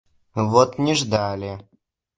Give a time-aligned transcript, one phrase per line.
[0.51, 1.53] Вот не ждали!